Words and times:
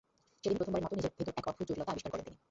সেদিনই 0.41 0.57
প্রথমবারের 0.59 0.85
মতো 0.85 0.95
নিজের 0.99 1.13
ভেতর 1.17 1.33
এক 1.39 1.45
অদ্ভুত 1.49 1.65
জটিলতা 1.69 1.91
আবিষ্কার 1.93 2.11
করেন 2.11 2.25
তিনি। 2.27 2.37